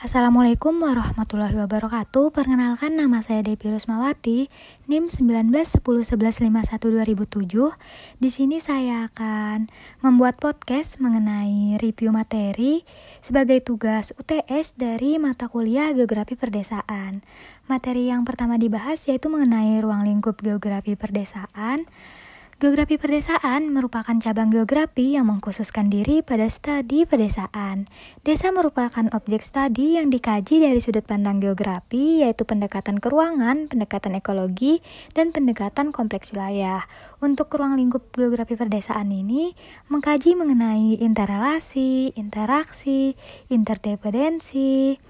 [0.00, 2.32] Assalamualaikum warahmatullahi wabarakatuh.
[2.32, 4.48] Perkenalkan nama saya Devi Rusmawati,
[4.88, 7.76] NIM 191011512007.
[8.16, 9.68] Di sini saya akan
[10.00, 12.80] membuat podcast mengenai review materi
[13.20, 17.20] sebagai tugas UTS dari mata kuliah Geografi Perdesaan.
[17.68, 21.84] Materi yang pertama dibahas yaitu mengenai ruang lingkup geografi perdesaan.
[22.60, 27.88] Geografi perdesaan merupakan cabang geografi yang mengkhususkan diri pada studi pedesaan.
[28.20, 34.84] Desa merupakan objek studi yang dikaji dari sudut pandang geografi, yaitu pendekatan keruangan, pendekatan ekologi,
[35.16, 36.84] dan pendekatan kompleks wilayah.
[37.24, 39.56] Untuk ruang lingkup geografi perdesaan ini
[39.88, 43.16] mengkaji mengenai interrelasi, interaksi,
[43.48, 45.00] interdependensi,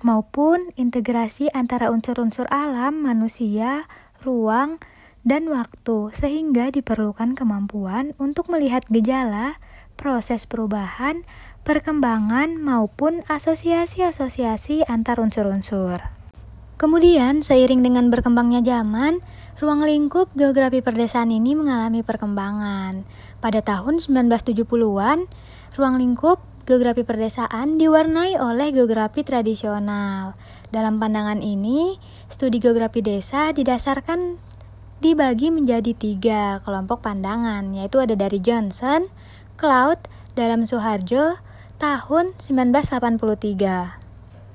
[0.00, 3.84] maupun integrasi antara unsur-unsur alam, manusia,
[4.24, 4.80] ruang,
[5.24, 9.56] dan waktu, sehingga diperlukan kemampuan untuk melihat gejala,
[9.96, 11.24] proses perubahan,
[11.64, 16.12] perkembangan, maupun asosiasi-asosiasi antar unsur-unsur.
[16.76, 19.24] Kemudian, seiring dengan berkembangnya zaman,
[19.56, 23.08] ruang lingkup geografi perdesaan ini mengalami perkembangan.
[23.40, 25.24] Pada tahun 1970-an,
[25.80, 30.36] ruang lingkup geografi perdesaan diwarnai oleh geografi tradisional.
[30.68, 31.96] Dalam pandangan ini,
[32.26, 34.52] studi geografi desa didasarkan
[35.04, 39.12] dibagi menjadi tiga kelompok pandangan, yaitu ada dari Johnson,
[39.60, 40.00] Cloud,
[40.32, 41.36] dalam Suharjo,
[41.76, 44.00] tahun 1983.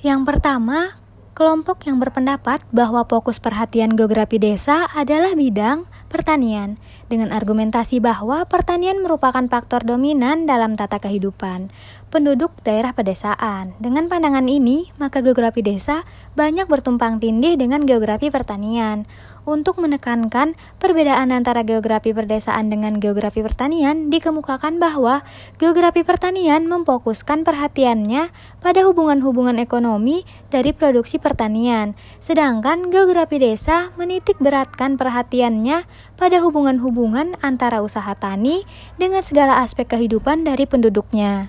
[0.00, 0.96] Yang pertama,
[1.36, 6.80] kelompok yang berpendapat bahwa fokus perhatian geografi desa adalah bidang pertanian,
[7.12, 11.68] dengan argumentasi bahwa pertanian merupakan faktor dominan dalam tata kehidupan
[12.08, 13.76] penduduk daerah pedesaan.
[13.78, 19.04] Dengan pandangan ini, maka geografi desa banyak bertumpang tindih dengan geografi pertanian.
[19.48, 25.24] Untuk menekankan perbedaan antara geografi perdesaan dengan geografi pertanian, dikemukakan bahwa
[25.56, 28.28] geografi pertanian memfokuskan perhatiannya
[28.60, 35.88] pada hubungan-hubungan ekonomi dari produksi pertanian, sedangkan geografi desa menitik beratkan perhatiannya
[36.20, 38.68] pada hubungan-hubungan antara usaha tani
[39.00, 41.48] dengan segala aspek kehidupan dari penduduknya.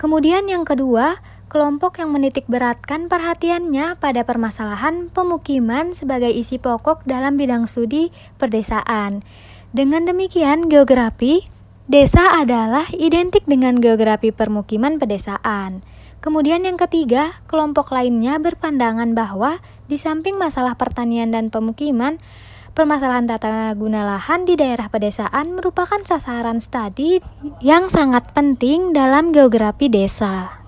[0.00, 1.20] Kemudian yang kedua,
[1.52, 8.08] kelompok yang menitik beratkan perhatiannya pada permasalahan pemukiman sebagai isi pokok dalam bidang studi
[8.40, 9.20] perdesaan.
[9.76, 11.44] Dengan demikian, geografi
[11.92, 15.84] desa adalah identik dengan geografi permukiman pedesaan.
[16.24, 19.60] Kemudian yang ketiga, kelompok lainnya berpandangan bahwa
[19.92, 22.16] di samping masalah pertanian dan pemukiman,
[22.72, 27.20] permasalahan tata guna lahan di daerah pedesaan merupakan sasaran studi
[27.60, 30.61] yang sangat penting dalam geografi desa.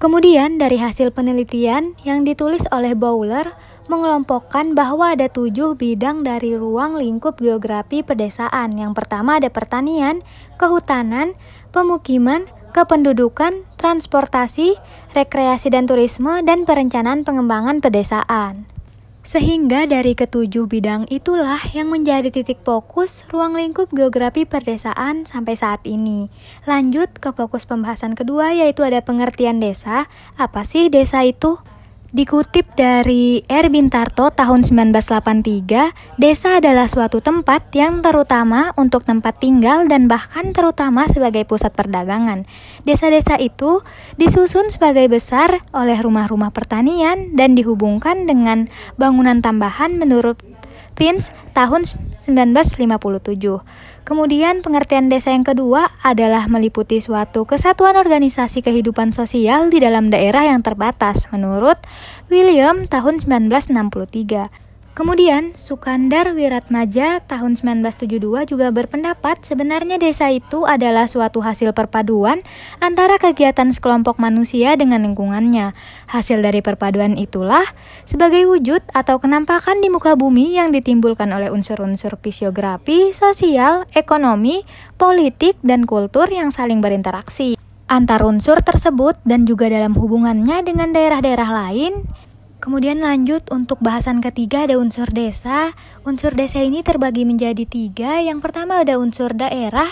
[0.00, 3.52] Kemudian dari hasil penelitian yang ditulis oleh Bowler
[3.92, 8.72] mengelompokkan bahwa ada tujuh bidang dari ruang lingkup geografi pedesaan.
[8.80, 10.24] Yang pertama ada pertanian,
[10.56, 11.36] kehutanan,
[11.76, 14.80] pemukiman, kependudukan, transportasi,
[15.12, 18.79] rekreasi dan turisme, dan perencanaan pengembangan pedesaan.
[19.30, 25.86] Sehingga dari ketujuh bidang itulah yang menjadi titik fokus ruang lingkup geografi perdesaan sampai saat
[25.86, 26.26] ini.
[26.66, 30.10] Lanjut ke fokus pembahasan kedua yaitu ada pengertian desa.
[30.34, 31.62] Apa sih desa itu?
[32.10, 33.70] Dikutip dari R.
[33.70, 41.06] Bintarto tahun 1983, desa adalah suatu tempat yang terutama untuk tempat tinggal dan bahkan terutama
[41.06, 42.50] sebagai pusat perdagangan.
[42.82, 43.86] Desa-desa itu
[44.18, 48.66] disusun sebagai besar oleh rumah-rumah pertanian dan dihubungkan dengan
[48.98, 50.42] bangunan tambahan menurut
[51.00, 51.88] Pins tahun
[52.20, 52.84] 1957.
[54.04, 60.44] Kemudian pengertian desa yang kedua adalah meliputi suatu kesatuan organisasi kehidupan sosial di dalam daerah
[60.44, 61.80] yang terbatas menurut
[62.28, 64.69] William tahun 1963.
[64.90, 72.42] Kemudian, Sukandar Wiratmaja tahun 1972 juga berpendapat sebenarnya desa itu adalah suatu hasil perpaduan
[72.82, 75.78] antara kegiatan sekelompok manusia dengan lingkungannya.
[76.10, 77.62] Hasil dari perpaduan itulah
[78.02, 84.66] sebagai wujud atau kenampakan di muka bumi yang ditimbulkan oleh unsur-unsur fisiografi, sosial, ekonomi,
[84.98, 87.54] politik, dan kultur yang saling berinteraksi
[87.90, 92.06] antar unsur tersebut dan juga dalam hubungannya dengan daerah-daerah lain
[92.60, 95.72] Kemudian lanjut untuk bahasan ketiga ada unsur desa.
[96.04, 98.20] Unsur desa ini terbagi menjadi tiga.
[98.20, 99.88] Yang pertama ada unsur daerah,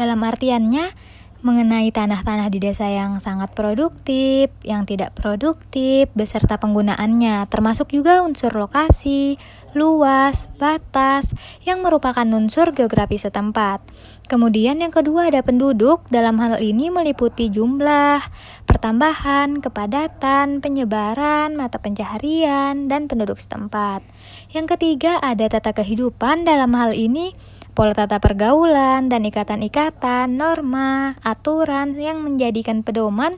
[0.00, 0.96] dalam artiannya
[1.44, 8.54] mengenai tanah-tanah di desa yang sangat produktif, yang tidak produktif, beserta penggunaannya, termasuk juga unsur
[8.56, 9.36] lokasi,
[9.76, 13.84] luas, batas, yang merupakan unsur geografi setempat.
[14.26, 18.24] Kemudian yang kedua ada penduduk, dalam hal ini meliputi jumlah,
[18.66, 24.02] pertambahan, kepadatan, penyebaran, mata pencaharian, dan penduduk setempat.
[24.50, 27.36] Yang ketiga ada tata kehidupan, dalam hal ini
[27.76, 33.36] pola tata pergaulan dan ikatan-ikatan, norma, aturan yang menjadikan pedoman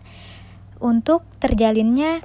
[0.78, 2.22] untuk terjalinnya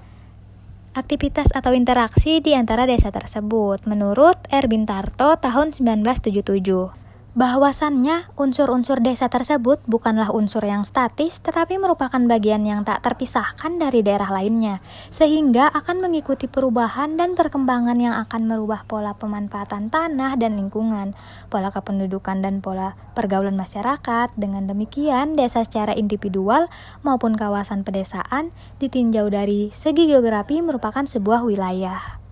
[0.94, 3.89] aktivitas atau interaksi di antara desa tersebut.
[3.89, 7.02] Menurut Erbin Tarto tahun 1977
[7.33, 14.06] bahwasannya unsur-unsur desa tersebut bukanlah unsur yang statis tetapi merupakan bagian yang tak terpisahkan dari
[14.06, 20.62] daerah lainnya sehingga akan mengikuti perubahan dan perkembangan yang akan merubah pola pemanfaatan tanah dan
[20.62, 21.18] lingkungan,
[21.50, 24.29] pola kependudukan dan pola pergaulan masyarakat.
[24.38, 26.69] Dengan demikian, desa secara individual
[27.01, 32.24] maupun kawasan pedesaan ditinjau dari segi geografi merupakan sebuah wilayah.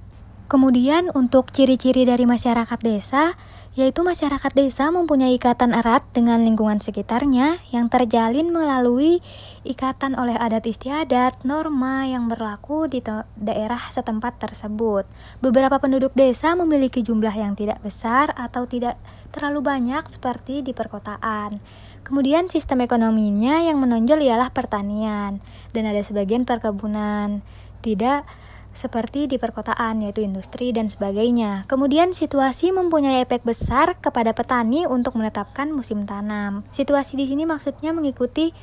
[0.51, 3.39] Kemudian untuk ciri-ciri dari masyarakat desa
[3.71, 9.23] yaitu masyarakat desa mempunyai ikatan erat dengan lingkungan sekitarnya yang terjalin melalui
[9.63, 12.99] ikatan oleh adat istiadat, norma yang berlaku di
[13.39, 15.07] daerah setempat tersebut.
[15.39, 18.99] Beberapa penduduk desa memiliki jumlah yang tidak besar atau tidak
[19.31, 21.63] terlalu banyak seperti di perkotaan.
[22.03, 25.39] Kemudian sistem ekonominya yang menonjol ialah pertanian
[25.71, 27.39] dan ada sebagian perkebunan.
[27.79, 28.40] Tidak
[28.71, 31.67] seperti di perkotaan yaitu industri dan sebagainya.
[31.67, 36.63] Kemudian situasi mempunyai efek besar kepada petani untuk menetapkan musim tanam.
[36.71, 38.55] Situasi di sini maksudnya mengikuti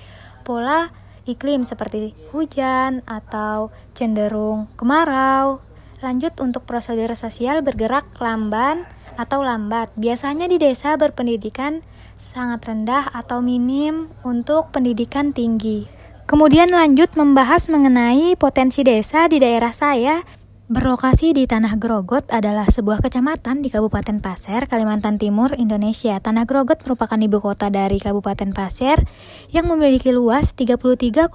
[0.42, 0.88] pola
[1.28, 5.60] iklim seperti hujan atau cenderung kemarau.
[6.00, 8.88] Lanjut untuk prosedur sosial bergerak lamban
[9.18, 9.90] atau lambat.
[9.98, 11.82] Biasanya di desa berpendidikan
[12.18, 15.97] sangat rendah atau minim untuk pendidikan tinggi.
[16.28, 20.20] Kemudian lanjut membahas mengenai potensi desa di daerah saya.
[20.68, 26.20] Berlokasi di Tanah Grogot adalah sebuah kecamatan di Kabupaten Pasir, Kalimantan Timur, Indonesia.
[26.20, 29.08] Tanah Grogot merupakan ibu kota dari Kabupaten Pasir
[29.56, 31.32] yang memiliki luas 33,58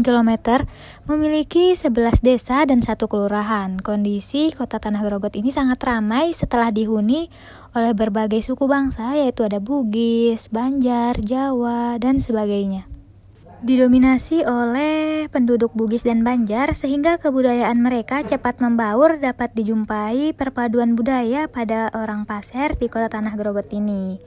[0.00, 0.30] km,
[1.04, 3.76] memiliki 11 desa dan satu kelurahan.
[3.76, 7.28] Kondisi kota Tanah Grogot ini sangat ramai setelah dihuni
[7.76, 12.97] oleh berbagai suku bangsa yaitu ada Bugis, Banjar, Jawa, dan sebagainya
[13.58, 21.50] didominasi oleh penduduk Bugis dan Banjar sehingga kebudayaan mereka cepat membaur dapat dijumpai perpaduan budaya
[21.50, 24.22] pada orang Pasir di kota Tanah Grogot ini.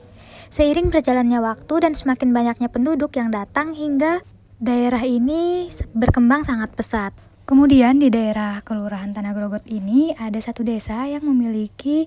[0.52, 4.20] Seiring berjalannya waktu dan semakin banyaknya penduduk yang datang hingga
[4.60, 7.16] daerah ini berkembang sangat pesat.
[7.48, 12.06] Kemudian di daerah Kelurahan Tanah Grogot ini ada satu desa yang memiliki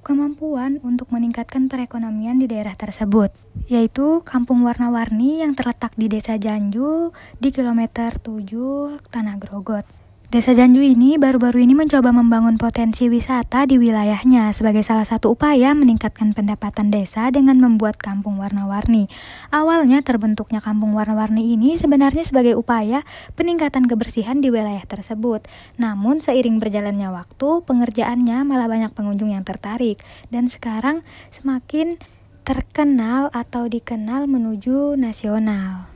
[0.00, 3.30] kemampuan untuk meningkatkan perekonomian di daerah tersebut,
[3.68, 9.99] yaitu Kampung Warna-Warni yang terletak di Desa Janju di kilometer 7 Tanah Grogot.
[10.30, 15.74] Desa Janju ini baru-baru ini mencoba membangun potensi wisata di wilayahnya sebagai salah satu upaya
[15.74, 19.10] meningkatkan pendapatan desa dengan membuat kampung warna-warni.
[19.50, 23.02] Awalnya terbentuknya kampung warna-warni ini sebenarnya sebagai upaya
[23.34, 25.50] peningkatan kebersihan di wilayah tersebut.
[25.82, 29.98] Namun seiring berjalannya waktu, pengerjaannya malah banyak pengunjung yang tertarik
[30.30, 31.02] dan sekarang
[31.34, 31.98] semakin
[32.46, 35.90] terkenal atau dikenal menuju nasional.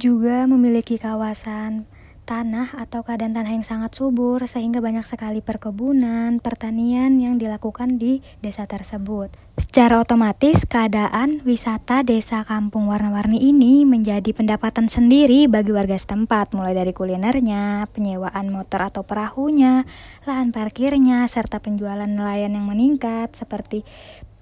[0.00, 1.84] Juga memiliki kawasan
[2.24, 8.24] tanah atau keadaan tanah yang sangat subur sehingga banyak sekali perkebunan, pertanian yang dilakukan di
[8.40, 9.30] desa tersebut.
[9.54, 16.74] Secara otomatis keadaan wisata desa kampung warna-warni ini menjadi pendapatan sendiri bagi warga setempat mulai
[16.74, 19.86] dari kulinernya, penyewaan motor atau perahunya,
[20.26, 23.86] lahan parkirnya, serta penjualan nelayan yang meningkat seperti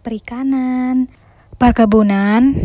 [0.01, 1.13] perikanan,
[1.61, 2.57] perkebunan,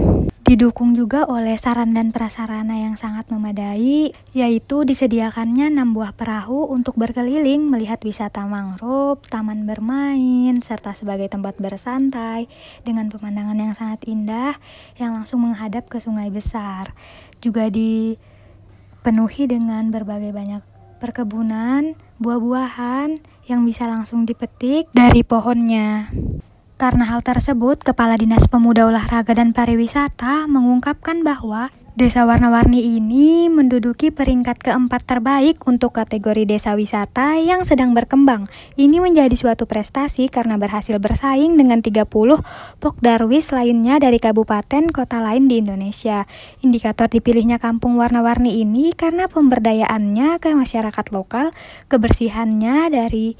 [0.47, 6.95] Didukung juga oleh saran dan prasarana yang sangat memadai, yaitu disediakannya 6 buah perahu untuk
[6.95, 12.47] berkeliling melihat wisata mangrove, taman bermain, serta sebagai tempat bersantai
[12.87, 14.55] dengan pemandangan yang sangat indah
[14.95, 16.95] yang langsung menghadap ke sungai besar.
[17.43, 20.63] Juga dipenuhi dengan berbagai banyak
[21.03, 23.19] perkebunan, buah-buahan
[23.51, 26.07] yang bisa langsung dipetik dari pohonnya.
[26.77, 34.13] Karena hal tersebut, Kepala Dinas Pemuda Olahraga dan Pariwisata mengungkapkan bahwa Desa Warna-Warni ini menduduki
[34.13, 38.45] peringkat keempat terbaik untuk kategori desa wisata yang sedang berkembang.
[38.77, 42.05] Ini menjadi suatu prestasi karena berhasil bersaing dengan 30
[42.77, 46.29] Pokdarwis lainnya dari kabupaten kota lain di Indonesia.
[46.61, 51.49] Indikator dipilihnya kampung warna-warni ini karena pemberdayaannya ke masyarakat lokal,
[51.89, 53.33] kebersihannya dari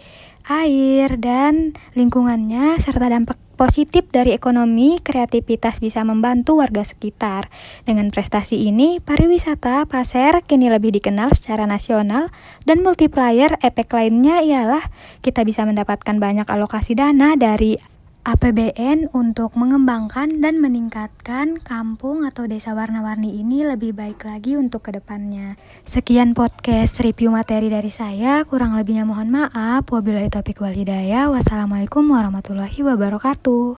[0.48, 7.50] air, dan lingkungannya, serta dampak positif dari ekonomi, kreativitas bisa membantu warga sekitar.
[7.84, 12.30] Dengan prestasi ini, pariwisata Pasir kini lebih dikenal secara nasional
[12.64, 14.88] dan multiplier efek lainnya ialah
[15.26, 17.97] kita bisa mendapatkan banyak alokasi dana dari
[18.28, 25.00] APBN untuk mengembangkan dan meningkatkan kampung atau desa warna-warni ini lebih baik lagi untuk ke
[25.00, 25.56] depannya.
[25.88, 29.88] Sekian podcast review materi dari saya, kurang lebihnya mohon maaf.
[29.88, 30.28] Wabillahi
[30.60, 31.32] wal hidayah.
[31.32, 33.76] Wassalamualaikum warahmatullahi wabarakatuh.